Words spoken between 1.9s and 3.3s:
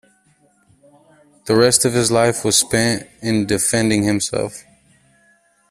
his life was spent